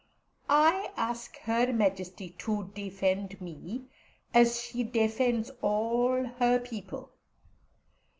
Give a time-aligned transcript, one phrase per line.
[0.49, 3.85] I ask Her Majesty to defend me,
[4.33, 7.11] as she defends all her people.